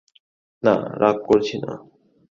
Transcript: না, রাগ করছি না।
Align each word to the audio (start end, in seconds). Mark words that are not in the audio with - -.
না, 0.63 0.75
রাগ 1.01 1.17
করছি 1.27 1.55
না। 1.63 1.71